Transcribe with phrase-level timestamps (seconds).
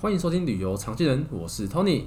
[0.00, 2.06] 欢迎收听旅游常见人，我是 Tony。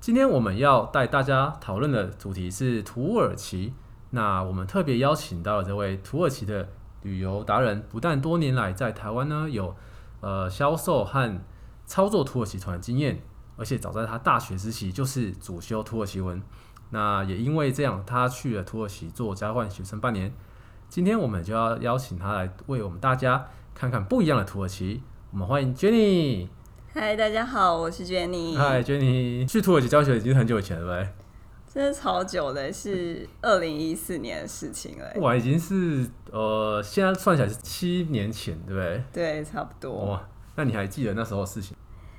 [0.00, 3.74] 今天我们要带大家讨论的主题是土耳其。
[4.10, 6.68] 那我们特别邀请到了这位土耳其的
[7.02, 9.74] 旅游达人，不但多年来在台湾呢有
[10.20, 11.40] 呃销售和
[11.84, 13.20] 操作土耳其团经验，
[13.56, 16.40] 而且早在他大学时期就是主修土耳其文。
[16.90, 20.32] 那也因为这样，他去了土耳其做交换学生半年。
[20.88, 25.02] 今天我们就要邀请他来为我们大家看看不一样的土耳其。
[25.32, 26.48] 我们欢迎 Jenny。
[26.92, 28.56] 嗨，大家好，我是 Jenny。
[28.56, 29.46] 嗨，Jenny。
[29.46, 31.12] 去土耳其教学已经很久以前了，对不对？
[31.74, 35.12] 真的超久的，是二零一四年的事情了。
[35.16, 39.04] 哇，已经是呃，现在算起来是七年前，对不对？
[39.12, 40.06] 对，差不多。
[40.06, 41.76] 哇，那你还记得那时候的事情？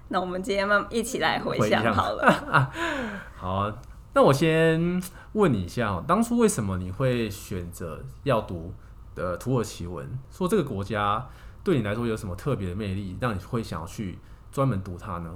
[0.09, 2.71] 那我们今天慢慢一起来回想好了。
[3.35, 3.75] 好啊，
[4.13, 5.01] 那我先
[5.33, 8.73] 问你一下，当初为什么你会选择要读
[9.15, 10.07] 的土耳其文？
[10.31, 11.27] 说这个国家
[11.63, 14.17] 对你来说有什么特别的魅力，让你会想要去
[14.51, 15.31] 专门读它呢？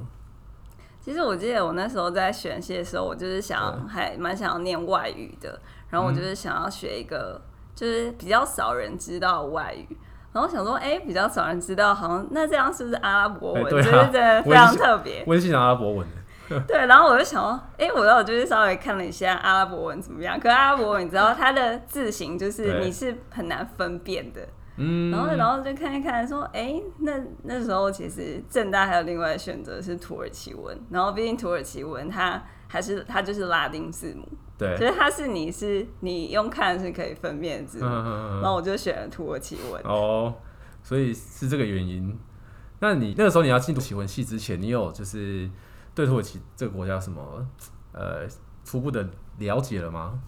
[1.00, 7.42] 其实我记得我那时候在选系的时候，我就是想还蛮想要念外语的，然后我就是想要学一个
[7.74, 9.98] 就是比较少人知道的外语，
[10.34, 13.64] 然后想说，哎，比较少人知道，好像那这样是不是阿拉伯文？
[13.66, 15.24] 就是真的非常特别。
[15.28, 16.08] 温馨阿拉伯文。
[16.68, 24.42] 对，然后我就想说，哎，我然后就是稍微看了一下阿拉伯文怎么样，可是阿拉伯文你知道它的字形就是你是很难分辨的。
[24.76, 34.28] 嗯，然后然后就看一看，说，哎，那那时候其实正大还有另外的选择是土耳其文，然后毕竟土耳其文它还是它就是拉丁字母，
[34.62, 39.82] 对，所以它是你是你用看是可以分辨的字母，嗯嗯嗯，然后我就选了土耳其文。
[39.84, 40.32] 哦，
[40.84, 42.16] 所以是这个原因。
[42.80, 45.50] 那你那个时候你要进土耳其文系之前，你有就是
[45.96, 47.44] 对土耳其这个国家有什么
[47.92, 48.28] 呃
[48.64, 50.20] 初步的了解了吗？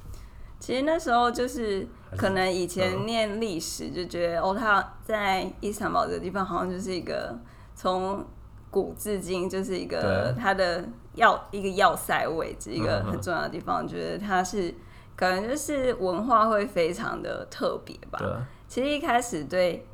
[0.59, 7.37] 其实那时候就是可能以前念历史就觉得哦，他在伊斯坦堡这个地方好像就是一个
[7.75, 8.25] 从
[8.73, 13.87] 古至今就是一个它的要一个要塞位置，一个很重要的地方。
[13.87, 14.73] 觉得它是
[15.15, 18.19] 可能就是文化会非常的特别吧。
[18.67, 19.85] 其实一开始对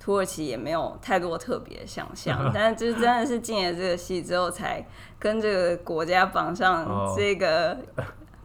[0.00, 4.84] 土耳其也没有太多特别的想象， 但是就是真的是进了这个戏之后，才
[5.18, 7.76] 跟这个国家绑上这个。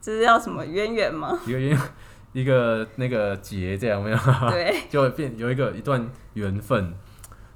[0.02, 1.38] 这是叫什么渊源吗？
[1.46, 1.78] 一 个渊，
[2.32, 4.18] 一个那个结这样没有？
[4.50, 6.94] 对， 就会变有一个一段缘分，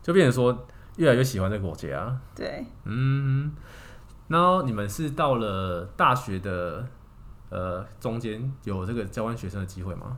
[0.01, 0.65] 就变成说
[0.97, 2.17] 越来越喜欢这个国家。
[2.35, 3.51] 对，嗯，
[4.27, 6.85] 然后你们是到了大学的
[7.49, 10.17] 呃中间有这个交换学生的机会吗？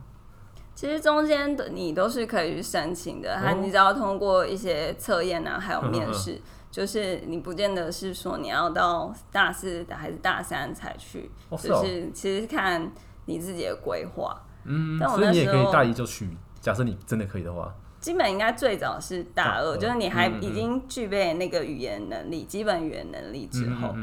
[0.74, 6.32] 其实中间的你都是可以去申请的，还、哦、你只要通过一些测验啊，还有面试。
[6.32, 12.92] 呵呵就是你不见得是说你要到大四还是大三才去，就是其实看
[13.24, 14.38] 你自己的规划。
[14.64, 16.28] 嗯，但我那时候，所以你也可以大一就去。
[16.60, 23.94] 假设你真的可以的话，基本应该最早是大二，就是你还已经具备那个语言能力，基本语言能力之后，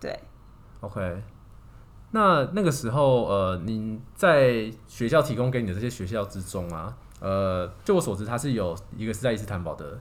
[0.00, 0.18] 对。
[0.80, 1.22] OK，
[2.10, 9.98] 那那个时候呃，你在学校提供给你的这些学校之中啊，呃，就我所知，它是有一个是在伊斯坦堡的。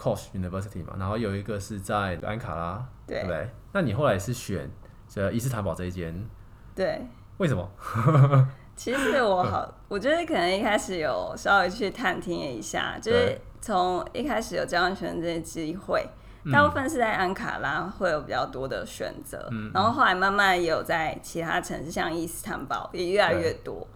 [0.00, 3.50] Koç University 嘛，然后有一个是在安卡拉，对，对不对？
[3.74, 4.70] 那你后来是选
[5.06, 6.26] 这伊斯坦堡这一间，
[6.74, 7.06] 对？
[7.36, 7.70] 为什么？
[8.80, 16.08] 其实我好，我觉得可能一开始有稍微去探听一下，就是从一开始有交换学生这些机会，
[16.50, 23.86] 大部分是在安卡拉会有比较多的选择，嗯，然后后来慢慢也有在其他城市，像伊斯坦堡也越来越多。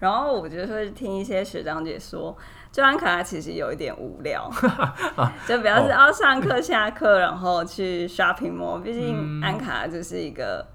[0.00, 2.36] 然后我觉得会听一些学长姐说。
[2.72, 4.50] 就安卡拉其实有一点无聊，
[5.48, 8.82] 就比较是要上课下课，然后去 shopping mall。
[8.82, 10.66] 毕竟安卡拉就是一个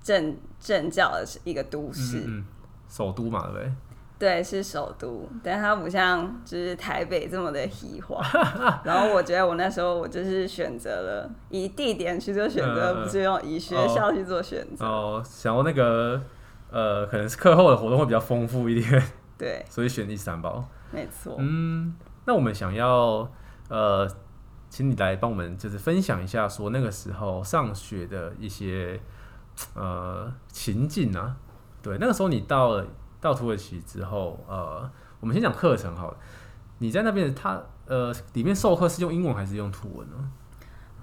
[0.00, 2.44] 政政教的一个都市，嗯嗯、
[2.90, 3.72] 首都嘛，对不对？
[4.18, 8.20] 对，是首都，但它不像就是台北这么的喜化。
[8.84, 14.84] 然后我觉得我那时候我就是选择了以地点去做选择，不是用以学校去做选择。
[14.84, 16.20] 哦，想要那个
[16.70, 19.02] 呃，可能是课后的活动会比较丰富一点，
[19.38, 20.62] 对， 所以选伊斯坦堡。
[20.90, 21.94] 没错，嗯，
[22.26, 23.26] 那我们想要
[23.70, 24.06] 呃，
[24.68, 29.00] 请你来帮我们就是分享一下，说那个时候上学的一些
[29.74, 31.36] 呃情境啊。
[31.82, 32.86] 对，那个时候你到了
[33.20, 34.90] 到土耳其之后，呃，
[35.20, 36.16] 我们先讲课程好了。
[36.78, 40.16] 你在那边，他呃里面授课是用英文还是用图文呢？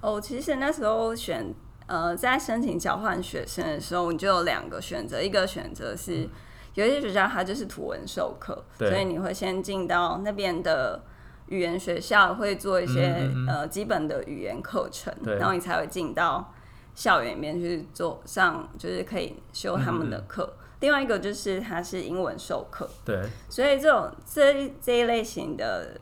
[0.00, 1.54] 哦，其实那时候选
[1.86, 6.24] 呃在申请交换学生的时候，你就有两个选择，一个选择是。
[6.24, 6.30] 嗯
[6.74, 11.02] 有些学校它就是图文授课，所以你会先进到那边的
[11.46, 16.52] 语言学校，会做一些嗯嗯嗯呃基本的语言课程，然后你才会进到
[16.94, 20.52] 校园里面去做上，就是可以修他们的课。
[20.80, 25.98] 另外一个就是它是英文授课，对，所以这种这这一类型的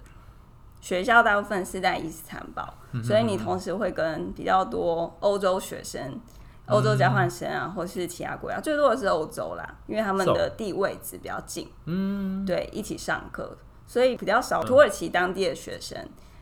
[0.82, 3.02] 学校大部分是在伊斯坦堡，嗯、哼。
[3.02, 6.20] 哼所以你同时会跟比较多欧洲学生、
[6.66, 13.56] 欧洲交换生啊，嗯、或是其他国家，最多的是欧洲啦，因为他们的地位置比较近，嗯，对，一起上课，
[13.86, 15.98] 所以比较少土耳其当地的学生，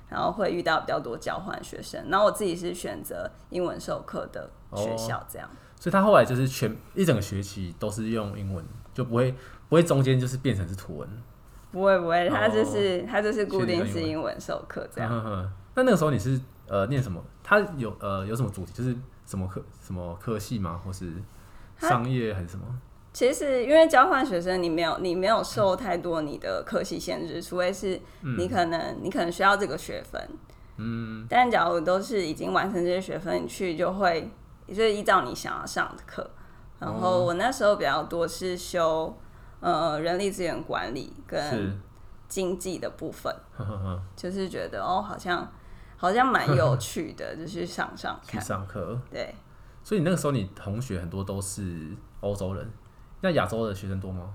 [0.09, 5.49] 然后会遇到比较多交换学生，然后我自己是选择英文授课的学校，这样。
[5.49, 8.65] 哦所以他后来就是全一整个学期都是用英文，
[8.95, 9.31] 就不会
[9.69, 11.07] 不会中间就是变成是图文，
[11.71, 15.11] 不会不会，他就是、哦、他就是固定是英文授课这样。
[15.13, 15.31] 那、
[15.83, 17.23] 嗯、那个时候你是呃念什么？
[17.43, 18.73] 他有呃有什么主题？
[18.73, 18.97] 就是
[19.27, 20.81] 什么科什么科系吗？
[20.83, 21.13] 或是
[21.77, 22.65] 商业还是什么？
[23.13, 28.01] 其实因为交换学生，你没有你没有受太多你的科系限制，除非是
[28.39, 30.31] 你可能、嗯、你可能需要这个学分，
[30.79, 34.31] 嗯，但假如都是已经完成这些学分，你去就会。
[34.67, 36.29] 也就是依照你想要上的课，
[36.79, 39.17] 然后我那时候比较多是修
[39.61, 41.81] 呃人力资源管理跟
[42.29, 43.35] 经济的部分，
[44.17, 45.51] 就是觉得哦好像
[45.97, 48.41] 好像蛮有趣的， 就去上上看。
[48.41, 48.99] 去上课。
[49.11, 49.35] 对，
[49.83, 51.91] 所以你那个时候你同学很多都是
[52.21, 52.71] 欧洲人，
[53.21, 54.33] 那亚洲的学生多吗？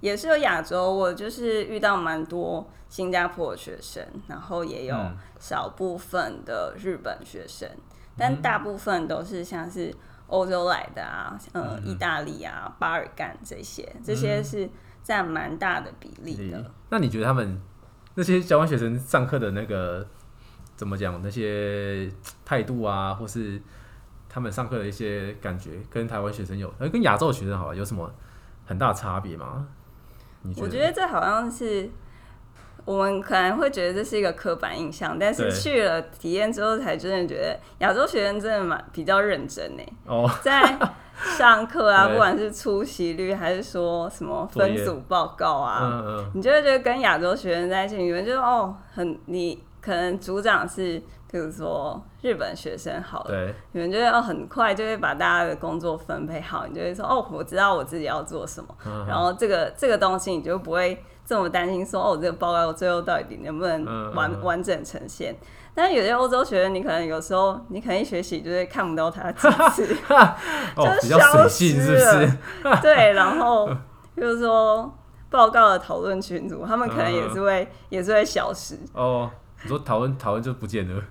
[0.00, 4.94] 也是有亚洲，我就是遇到蛮多新加坡的学生，然后也有
[5.40, 7.68] 少部分的日本学生。
[8.18, 9.94] 但大部分都是像是
[10.26, 14.68] 欧洲来的啊，呃，嗯，意大利啊，巴尔干这些，这些是
[15.02, 16.70] 占蛮大的比例的。
[16.90, 17.60] 那你觉得他们
[18.14, 20.06] 那些交换学生上课的那个
[20.76, 21.22] 怎么讲？
[21.22, 22.10] 那些
[22.44, 23.62] 态度啊，或是
[24.28, 28.12] 他们上课的一些感觉，跟台湾学生有，呃，跟亚洲学生好了，有什么
[28.66, 29.68] 很大差别吗？
[30.56, 31.88] 我觉得这好像是。
[32.88, 39.82] 我们可能会觉得这是一个刻板印象，但是去了体验之后，才真的觉得亚洲学生真的蛮比较认真呢。
[40.06, 40.78] 哦，在
[41.36, 50.98] 上课啊， 不管是出席率还是说什么分组报告啊，嗯嗯，你就会觉得跟亚洲学生在一起，你们就哦，很你可能组长是
[51.30, 60.98] 比如说日本学生好了，对，你们就要很快就会把大家的工作分配好，你就会说哦，我知道我自己要做什么，嗯、然后这个这个东西你就不会。
[61.28, 63.84] 这么担心说哦，这个报告最后到底能不能
[64.14, 65.36] 完、嗯、完整呈现？
[65.74, 69.86] 但是有些欧洲学生，你可能有时候你可能一学习就是看不到他几次，
[70.74, 71.48] 就消失了。
[71.50, 73.66] 是不是 对，然后
[74.14, 74.90] 比如说
[75.28, 78.78] 报告的讨论群组，他们可能也是会、嗯、也是会消失。
[78.94, 79.30] 哦，
[79.62, 81.02] 你说讨论讨论就不见了。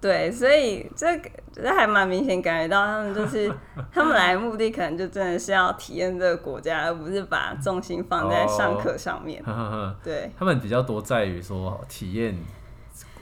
[0.00, 3.52] 对，所以这个这还蛮明显感觉到他们就是
[3.92, 9.42] 他们来的目的可能就真的是要体验这个国家，而不是把重心放在上课上面。
[9.44, 12.34] 哦、对，他们比较多在于说体验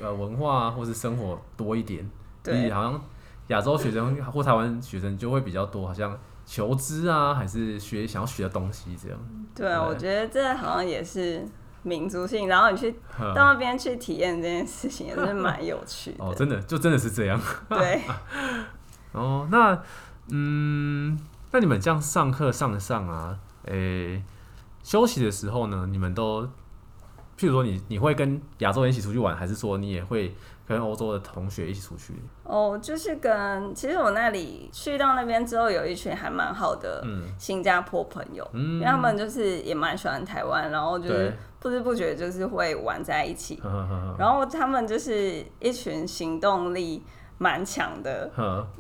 [0.01, 2.09] 呃文化或是生活多一点。
[2.45, 3.03] 对，好像
[3.49, 6.17] 亚洲学生或台湾学生就会比较多，好像
[6.47, 9.19] 求知啊，还是学想要学的东西这样。
[9.53, 11.45] 对啊，对我觉得这好像也是。
[11.83, 16.25] 民族性，然后你去到那边去体验这件事情，也是 蛮有趣的。
[16.25, 17.41] 哦，真的，就真的是这样。
[17.71, 18.03] 对。
[19.13, 19.81] 哦，那
[20.31, 21.19] 嗯，
[21.51, 23.39] 那你们这样上课上得上啊？
[23.65, 24.23] 诶、欸，
[24.83, 26.43] 休息的时候呢，你们都，
[27.39, 30.35] 譬如说你你会跟亚洲人一起出去玩，还是说你也会
[30.67, 32.13] 跟欧洲的同学一起出去？
[32.45, 37.03] 哦，就是跟，其实我那里去到那边之后，有一群还蛮好的
[37.39, 41.35] 新加坡朋友，嗯、因为他们就是也蛮喜欢台湾，然后就是。
[41.61, 43.61] 不知不觉就是会玩在一起，
[44.19, 47.03] 然后他们就是一群行动力
[47.39, 48.31] 蛮强的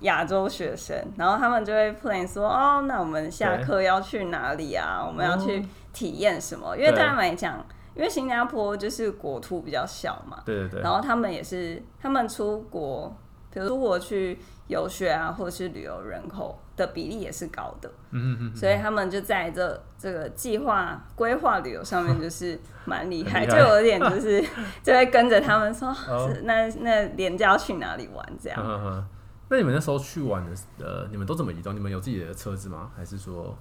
[0.00, 5.04] 亚洲学生，然后他们就会 plan 说，哦，那我们下课要去哪里啊？
[5.06, 6.76] 我们要去体验什么？
[6.76, 13.16] 因为对他们来讲，因为新加坡就是国土比较小嘛，对对对，然后他们也是他们出国，
[13.52, 14.38] 比如出国去。
[14.68, 24.40] 游学啊，或者是旅游人口的比例也是高的，嗯嗯嗯，所以他们就在这这个计划规划旅游上面 就是蛮厉害，害，就有点就 是
[24.82, 29.06] 就会跟着他们说，哦、那那连家要去哪里玩这样。
[29.50, 31.75] 那你们那时候去玩的呃，你们都怎么移动？
[31.75, 32.90] 你们有自己的车子吗？
[32.94, 33.56] 还是说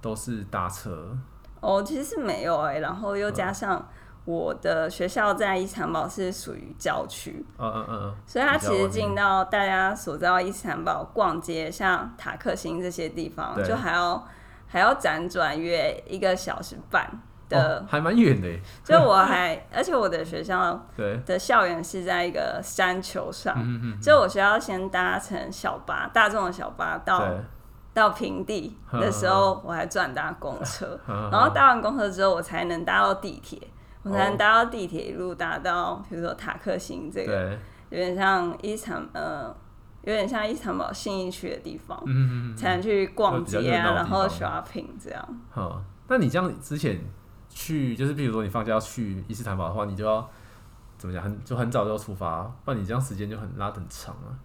[0.00, 1.16] 都是搭车？
[1.60, 3.88] 哦，其实是没有哎、欸，然后又加上。
[4.24, 14.26] 我的学校在伊斯坦堡是属于郊区，嗯嗯嗯，所以它其实进到大家所知道伊斯坦堡逛街，像塔克星这些地方，就还要
[14.66, 17.06] 还要辗转约一个小时半
[17.50, 18.48] 的，哦、还蛮远的。
[18.82, 20.86] 就我还，而且我的学校
[21.26, 23.54] 的校园是在一个山丘上，
[24.00, 27.22] 所以我学校先搭乘小巴，大众的小巴到
[27.92, 33.60] 到平地的时候，我还转搭公车，然后搭完公车之后，我才能搭到地铁。
[34.04, 37.50] 我才能搭到地铁，一路搭到，比如说塔克星这个，
[37.90, 39.54] 有点像伊斯坦呃
[40.02, 45.40] 有点像伊斯坦堡信义区的地方，嗯嗯嗯，才能去逛街啊，然后 shopping 这样。
[45.50, 47.00] 好，那你这样之前
[47.48, 50.28] 去，就是比如说你放假要去伊斯坦堡的话，你就要
[50.98, 51.22] 怎么讲？
[51.22, 54.36] 很就很早就要出发，不然你这样时间就很拉得很长啊。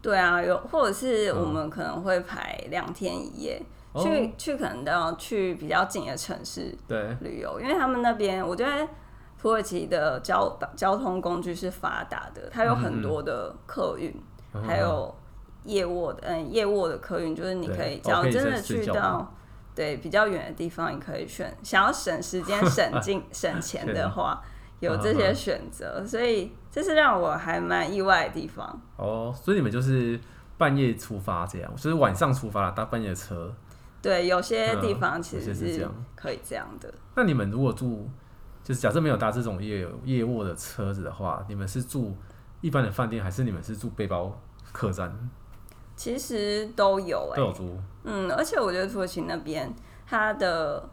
[0.00, 3.60] 对啊，有或者是我们可能会排两天一夜，
[3.92, 4.04] 哦、
[4.36, 8.88] 去可能都要去比较近的城市对旅游，因为他们那边我觉得
[9.40, 14.14] 土耳其的交交通工具是发达的，它有很多的客运，
[14.52, 15.14] 嗯、还有
[15.64, 19.34] 夜卧的嗯夜卧的客运，就是你可以只要真的去到
[19.74, 24.42] 对比较远的地方，你可以选想要省时间省进 省钱的话。
[24.80, 28.80] 有这些选择，所以这是让我还蛮意外的地方。
[28.94, 30.16] 哦，所以你们就是
[30.56, 33.52] 半夜出发这样，就是晚上出发了，搭半夜的车。
[34.08, 36.88] 对，有些地方其实是可以这样的。
[36.88, 38.08] 嗯、那你们如果住，
[38.64, 42.16] 就是假设没有搭这种夜夜卧的车子的话，你们是住
[42.60, 44.40] 一般的饭店，还是你们是住背包
[44.72, 45.12] 客栈？
[45.96, 47.78] 其实都有、欸，都有住。
[48.04, 49.74] 嗯，而且我觉得土耳其那边
[50.06, 50.88] 它的。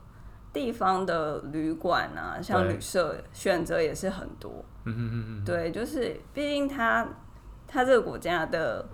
[0.56, 4.64] 地方的旅馆啊，像旅社选择也是很多。
[4.86, 7.06] 嗯嗯嗯对，就是毕竟它
[7.68, 8.88] 它这个国家的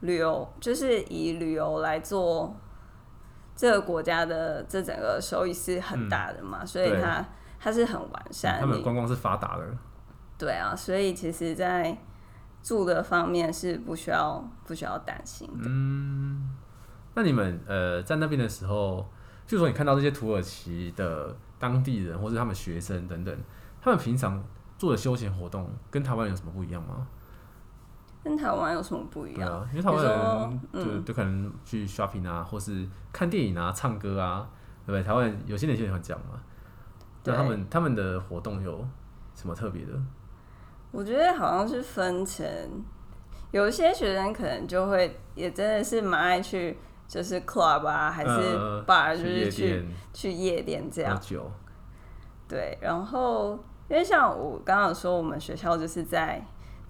[0.00, 2.54] 旅游，就是以旅游来做
[3.60, 7.22] 这个国家的这整个收益是很大的嘛，嗯、所以它
[7.58, 8.58] 它是很完善。
[8.58, 9.64] 他们观光是发达的。
[10.38, 11.94] 对啊，所以其实，在
[12.62, 15.64] 住的方面是不需要不需要担心的。
[15.66, 16.56] 嗯，
[17.14, 19.06] 那你们呃在那边的时候。
[19.46, 23.36] 就说，你看到这些土耳其的当地人，或者他们学生等等，
[23.82, 24.40] 他们平常
[24.78, 27.04] 做的休闲活动，跟台湾有什么不一样吗？
[28.22, 29.50] 跟台湾有什么不一样？
[29.50, 34.48] 啊、因为台湾人就可能去 shopping 啊，或是看电影啊、唱歌啊，
[34.84, 35.02] 对不对？
[35.02, 36.40] 台湾有些年轻人会讲嘛。
[37.24, 38.86] 那他们他们的活动有
[39.34, 39.92] 什么特别的？
[40.90, 42.46] 我觉得好像是分成，
[43.50, 46.78] 有一些学生可能就会也真的是蛮爱去。
[47.10, 51.20] 就是 club 啊，还是 bar，、呃、就是去去夜店这样。
[52.46, 53.58] 对，然后
[53.88, 56.40] 因为像我刚刚说，我们学校就是在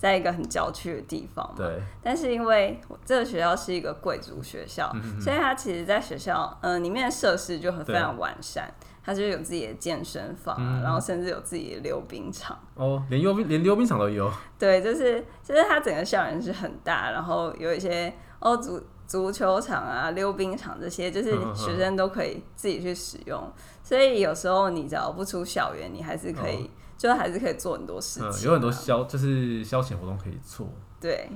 [0.00, 1.54] 在一个很郊区的地方嘛。
[1.59, 1.78] 对。
[2.02, 4.90] 但是因为这个学校是一个贵族学校，
[5.21, 8.73] 所以它其实，在学校嗯、呃、里面的设施就很非常完善。
[9.02, 12.59] 它就有自己的健身房、啊，嗯、然后甚至有自己的溜冰场。
[12.75, 14.30] 哦，连溜冰连溜冰场都有。
[14.59, 18.83] 对，就是就是它整个校园是很大，然后有一些哦足。
[19.11, 23.42] 足球场啊，溜冰场这些，就是学生都可以自己去使用。
[23.42, 23.52] 嗯、
[23.83, 28.45] 所以有时候你只要不出校园，你还是可以，哦、就还是可以做很多事情、啊嗯。
[28.45, 30.69] 有很多消，就是消遣活动可以做。
[31.00, 31.30] 对，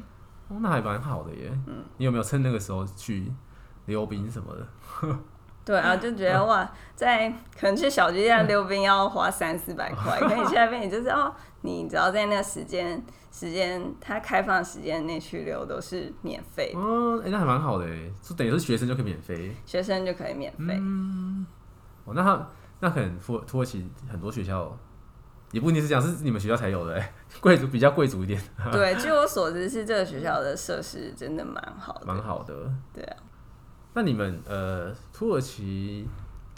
[0.49, 1.50] 哦，那还蛮好的耶。
[1.66, 3.33] 嗯，你有没有趁那个时候去
[3.87, 5.16] 溜冰什么的？
[5.64, 13.02] 对啊，就觉得哇，在可能去小巨蛋溜冰要花三四百块， 可你去那边你就是哦，你只要在那个时间
[13.33, 16.75] 时间它开放时间内去溜都是免费。
[16.76, 20.76] 哦，哎、欸，那还蛮好的哎，就等于是学生就可以免费，学生就可以免费。
[20.78, 21.47] 嗯，
[22.04, 22.47] 哦，那他
[22.80, 24.76] 那可能土土耳其很多学校
[25.54, 28.42] 也不一定是这样，是你们学校才有的哎， 贵族比较贵族一点。
[28.73, 32.52] 对，据我所知是这个学校的设施真的蛮好的，蛮好的。
[32.92, 33.16] 对啊。
[33.94, 36.08] 那你们呃，土耳其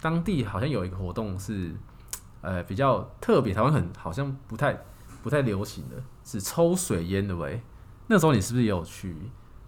[0.00, 1.70] 当地好像有一个活动是，
[2.40, 4.82] 呃，比较特别，台湾很好像不太
[5.22, 7.60] 不太流行的，是抽水烟的喂。
[8.06, 9.14] 那时候你是不是也有去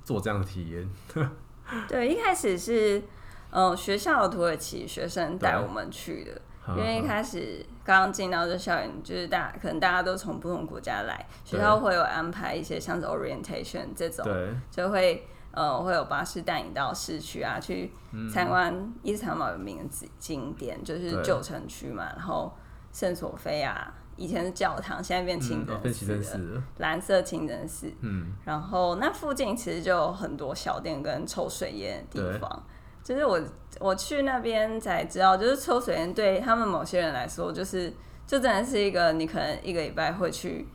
[0.03, 0.91] 做这样的体验？
[1.87, 3.03] 对，一开始是
[3.51, 6.41] 呃学校的土耳其学生带我们去的，
[6.77, 15.27] 因为一开始刚刚进到这校园，就是大可能大家都从不同国家来，学校会有安排一些像是 orientation 这种，对，就会。
[15.51, 17.91] 呃，会有巴士带你到市区啊，去
[18.33, 22.05] 参观伊斯坦堡有名的景景点，就是旧城区嘛。
[22.15, 22.55] 然后
[22.93, 27.91] 圣索菲亚以前是教堂，现在变清真寺，蓝色清真寺。
[28.03, 32.63] 嗯，然后那附近其实就有很多小店跟抽水烟的地方。
[33.09, 33.41] 就是我
[33.81, 37.91] 我去那边才知道，就是抽水烟对他们某些人来说，就是
[38.27, 40.69] 就真的是一个你可能一个礼拜会去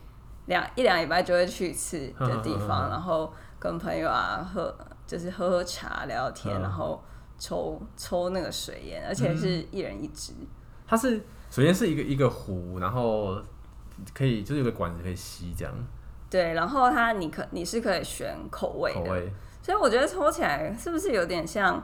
[0.48, 3.32] 两一两礼拜就会去一次的地方，然后。
[3.60, 4.76] 跟朋友啊喝，
[5.08, 7.02] 就是喝喝茶聊聊天，嗯、然后
[7.40, 10.34] 抽抽那个水烟，而且是一人一支。
[10.86, 11.16] 它是
[11.50, 13.42] 首先是一个一个壶，然后
[14.14, 15.74] 可以就是有个管子可以吸这样。
[16.30, 19.32] 对，然后它你可你是可以选口味的，口味。
[19.62, 21.82] 所以我觉得抽起来是不是有点像？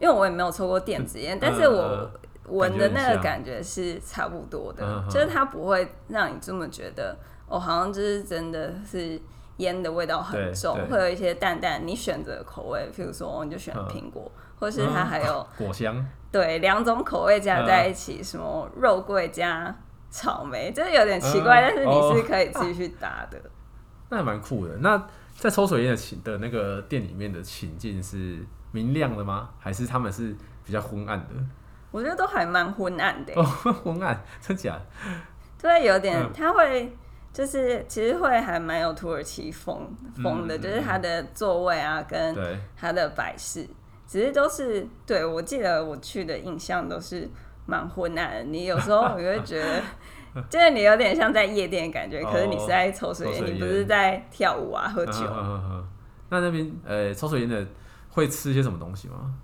[0.00, 2.10] 因为我也没有抽过电子烟，嗯、但是我
[2.48, 7.16] 闻的那个感觉是差不多的，嗯、就是它不会让你这么觉得，
[7.48, 9.20] 哦，好像就是真的是。
[9.58, 19.72] 烟的味道很重，会有一些淡淡你选择的口味，譬如说你就选苹果，嗯、或是它还有 果香，对，两种口味加在一起，嗯、什么肉桂加
[20.10, 23.38] 草莓，就是有点奇怪，嗯、但是你是可以自己去搭的。
[23.38, 24.76] 嗯哦啊、那还蛮酷的。
[24.78, 25.00] 那
[25.36, 29.48] 在抽水烟的情的那个店里面的情境是明亮的吗？
[29.58, 31.28] 还是他们是比较昏暗的？
[31.90, 33.32] 我觉得都还蛮昏暗的。
[33.36, 33.42] 哦，
[33.84, 34.76] 昏暗，真假？
[35.62, 36.94] 对，有点，他会
[37.32, 39.88] 就是其实会还蛮有土耳其风
[40.22, 42.36] 风的，嗯、就是他的座位啊，跟
[42.76, 43.64] 他的摆饰，
[44.06, 47.30] 其实都是对我记得我去的印象都是
[47.64, 48.42] 蛮昏暗的。
[48.42, 49.80] 你有时候你会觉得。
[50.50, 55.24] 就是你有点像在夜店的感觉，可是你是在抽水烟，你不是在跳舞啊、喝酒。
[56.28, 57.64] 那那边呃，抽水烟的
[58.14, 59.34] 会吃些什么东西吗？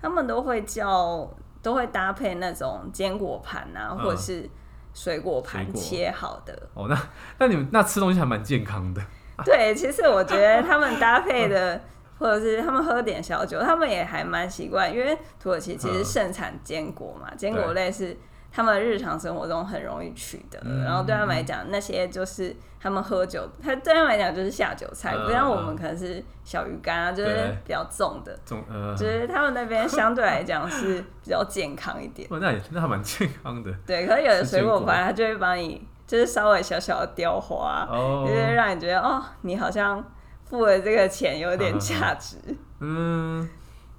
[0.00, 1.28] 他们都会叫，
[1.60, 4.48] 都会搭配那种坚果盘啊，或者是
[4.94, 6.68] 水果盘切好的。
[6.74, 6.96] 哦，那
[7.38, 9.02] 那你们那吃东西还蛮健康的。
[9.44, 11.80] 对，其实我觉得他们搭配的，
[12.18, 18.16] 或者是他们喝点小酒，他们也还蛮习惯，因为土耳其其实盛产坚果嘛，坚果类是。
[18.52, 32.28] 他们日常生活中很容易取得，嗯、然后对他们来讲，那些就是他们喝酒，他对他们来讲就是下酒菜，不像我们可能是小鱼干啊，就是比较重的，重，呃，就是他们那边 相对来讲是比较健康一点。
[32.30, 33.72] 哦那也那还蛮健康的。
[33.86, 40.04] 对，可是有的水果盘，他就会帮你就是稍微小小的雕花，哦、就是让你觉得哦，你好像
[40.44, 42.36] 付了这个钱有点价值。
[42.80, 43.48] 嗯，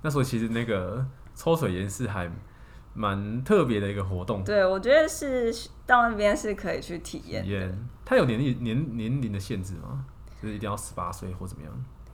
[0.03, 2.29] 那时候其实那个抽水烟是还。
[2.93, 5.53] 蛮特别的一个活动，对，我觉得是
[5.85, 7.43] 到那边是可以去体验。
[7.43, 10.05] 体验，它有年龄年年龄的限制吗？
[10.41, 11.71] 就是一定要十八岁或怎么样？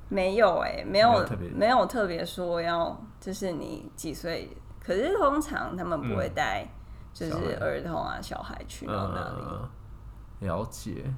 [0.08, 4.50] 没有哎、欸，没有，没有特别，没有特别说要，就是你几岁？
[4.82, 6.68] 可是通常他们不会带，
[7.14, 9.44] 就是儿童啊、小孩去到那里。
[9.48, 9.70] 嗯、
[10.48, 11.14] 了解。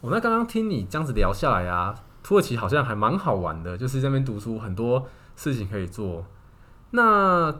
[0.00, 6.24] 我那刚刚听你这样子聊下来啊，土耳其好像还蛮好玩的，就是在那边读书很多事情可以做。
[6.90, 7.54] 那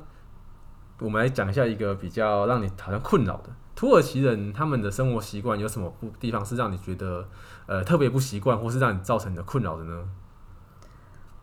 [0.98, 3.50] 我们来讲一下一个比较让你好像困扰的。
[3.74, 7.28] 土耳其人，他们的生活习惯有什么不地方是让你觉得
[7.66, 10.08] 呃特别不习惯，或是让你造成你的困扰的呢？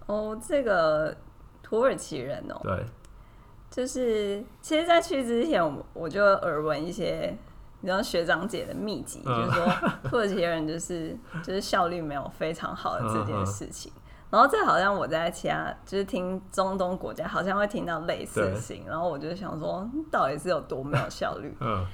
[0.08, 1.16] 哦，这个
[1.62, 2.84] 土耳其人哦，对，
[3.70, 7.38] 就是其实，在去之前，我我就耳闻一些，
[7.82, 13.92] 你知道学长姐的秘籍，嗯、就是说土耳其人就是就是效率没有非常好的这件事情。
[13.96, 13.98] 嗯。
[13.98, 14.03] 嗯
[14.34, 21.56] 然后这好像我在其他就是听中东国家好像会听到类似的事情，然后我就想说，到底是有多没有效率？
[21.62, 21.86] 嗯，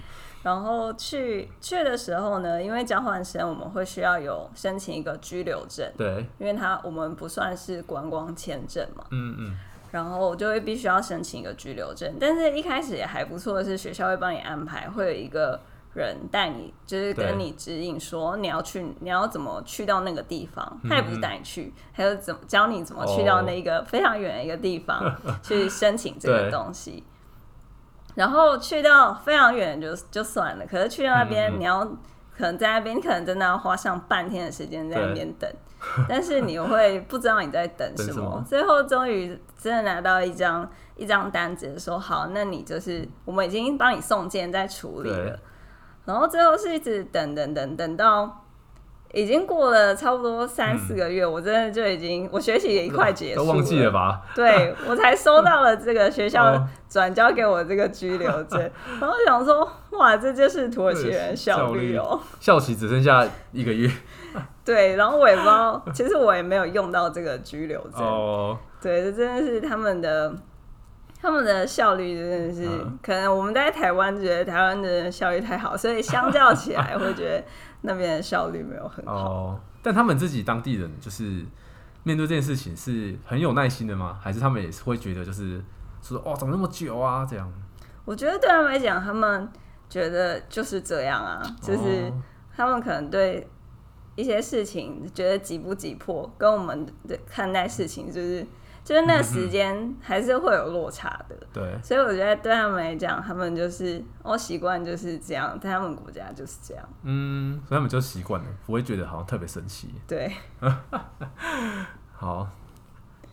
[0.41, 9.57] 然后去去的时候呢，因为交换生我们会需要有申请一个居留证，对，因为他我们不算是观光签证嘛，嗯嗯，
[9.91, 15.59] 然后我就会必须要申请一个居留证，但是一开始也还不错的是学校会帮你安排，会有一个。
[15.93, 20.79] 人带你，就是跟你指引说你要去，你要怎么去到那个地方。
[20.87, 27.03] 他也不是带你去，他就怎么教你怎么去到那个非常远的一个地方去申请这个东西。
[28.15, 31.85] 然后去到非常远就就算了，可是去到那边，你要
[32.35, 35.49] 可能在那边，可能真的要花上半天的时间在那边等。
[36.09, 38.43] 但是你会不知道你在等什么。
[38.45, 45.39] 最后终于真的拿到一张一张单子，说好，那你就是我们已经帮你送件在处理了。
[46.05, 48.45] 然后最后是一直等等等等到
[49.13, 54.21] 已经过了差不多三四个月，嗯、我真的就已经我学习也一块结束了，都忘记了吧？
[54.35, 63.89] 对，我才收到了这个学校转交给我这个居留证，哦、然后想说哇，这就是土耳其人效率哦，效期只剩下一个月。
[64.63, 68.01] 对，然后我也不知道，其实我也没有用到这个拘留证。
[68.01, 70.33] 哦，对，这真的是他们的。
[71.21, 77.43] 他们的效率真的是，嗯、可能我们在台湾觉得台湾的效率太好，所以相较起来会觉得
[77.81, 79.13] 那边的效率没有很好。
[79.19, 81.45] 哦，但他们自己当地人就是
[82.03, 84.17] 面对这件事情是很有耐心的吗？
[84.21, 85.61] 还是他们也是会觉得就是
[86.01, 87.27] 说哦，怎么那么久啊？
[87.29, 87.51] 这样？
[88.05, 89.45] 我觉得对他们来讲，他们
[89.89, 92.09] 觉得就是这样啊，就是
[92.55, 93.45] 他们可能对
[94.15, 98.47] 一些事情觉得急不急迫，跟我们的看待事情就是。
[98.83, 109.93] 就是那个时间还是会有落差的，嗯、对，所以我觉得对他们来讲，他们就是我习惯就是这样，在他们国家就是这样，嗯，所以他们就习惯了，不会觉得好像特别神奇。
[110.07, 110.33] 对，
[112.13, 112.47] 好，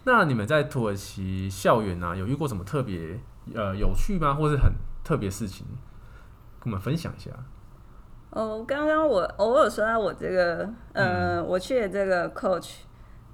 [0.04, 3.18] 那你们在土耳其校园啊，有遇过什么特别
[3.54, 4.70] 呃有趣吗，或是很
[5.02, 5.66] 特别事情，
[6.60, 7.30] 跟我们分享一下？
[8.30, 12.80] 哦，刚刚我偶尔说到我这个，呃，嗯、我去的这个 coach。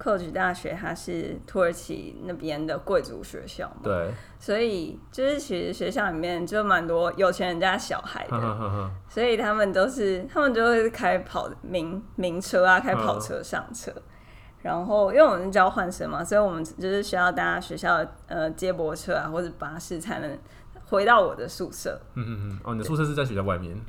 [0.03, 13.93] 科举大学，它是土耳其那边的贵族学校嘛，对，所以就是其实学校里面就蛮多有钱人家小孩的，呵呵呵，所以他们都是他们就会开跑名名车啊，开跑车上车，
[14.61, 20.37] 然后因为我们是交换生嘛，所以我们就是需要搭学校呃接驳车啊或者巴士才能
[20.87, 22.01] 回到我的宿舍。
[22.15, 23.81] 嗯嗯嗯，哦，你的宿舍是在学校外面？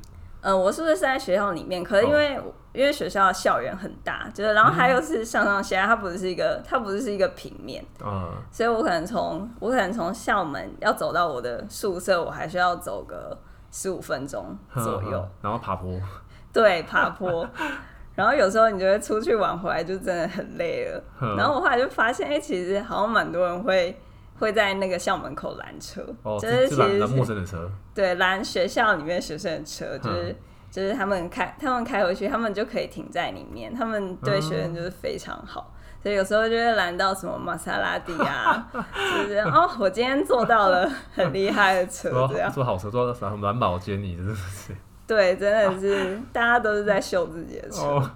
[0.44, 1.82] 呃，我是不是是在学校里面？
[1.82, 2.42] 可是因为、哦、
[2.74, 13.34] 因为学校的校园很大，就是然后它又是上上下下，它不是一个它不是一个平面，嗯，所以我可能从我可能从校门要走到我的宿舍，我还需要走个
[13.72, 15.98] 十五分钟左右，呵呵，然后爬坡，
[16.52, 17.48] 对，爬坡，
[18.14, 23.98] 然后有时候你就会出去玩回来就真的很累了，呵然后我后来就发现，哎、欸，其实好像蛮多人会。
[24.38, 30.36] 会在那个校门口拦车，哦、就是其实是陌生的车，对，拦学校里面学生的车，就是、嗯、
[30.70, 44.74] 就是他们开他们开回去，他们就可以停在里面，他们对学生就是非常好，嗯、所以有时候就会拦到什么玛莎拉蒂啊， 就是哦，我今天坐到了很厉害的车，这样坐好车，坐到什么蓝宝坚尼，真的是，
[45.06, 48.10] 对，真的是大家都是在秀自己的车，哦、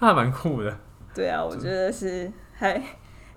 [0.00, 0.74] 那还蛮酷的，
[1.14, 2.82] 对啊，我觉得是还。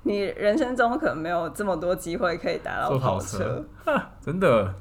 [0.04, 3.66] 你人生中可能没有这么多机会可以达到跑车，
[4.22, 4.74] 真的。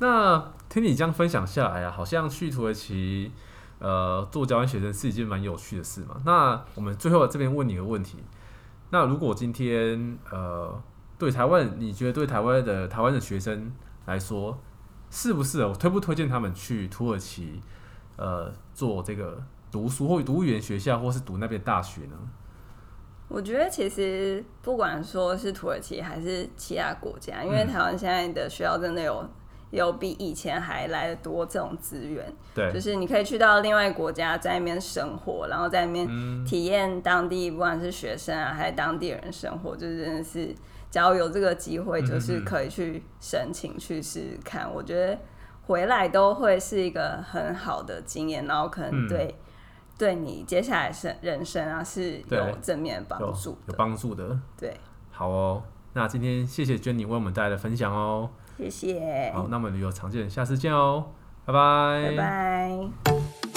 [0.00, 3.32] 那听你这样分享下来啊，好像去土耳其，
[3.80, 6.20] 呃，做交换学生是一件蛮有趣的事嘛。
[6.24, 8.18] 那我们最后这边问你个问题：
[8.90, 10.80] 那如果今天，呃，
[11.18, 13.72] 对台湾，你觉得对台湾的台湾的学生
[14.06, 14.56] 来说，
[15.10, 17.60] 适不适合，推不推荐他们去土耳其，
[18.16, 22.16] 呃，做这个读书或读语言学校，或是读那边大学呢？
[23.28, 29.22] 我觉得其实不管说是土耳其还是其他国家，因为台湾现在的学校真的有
[29.70, 40.46] 有比以前还来的多这种资源，对，就是你可以去到另外国家，在那边生活，然后在那边体验当地不管是学生啊还是当地人生活，就是真的是，
[40.90, 44.72] 只要有这个机会，就是可以去申请去试试看。
[44.72, 45.18] 我觉得
[45.66, 49.34] 回来都会是一个很好的经验，然后可能对。
[49.98, 54.38] 对你接下来生人生啊是有正面帮助，有帮助的。
[54.56, 54.74] 对，
[55.10, 59.32] 好哦，那今天谢谢 Jenny 为我们带来的分享哦，谢谢。
[59.34, 61.06] 好，那么旅游常见，下次见哦，
[61.44, 63.47] 拜拜，拜拜。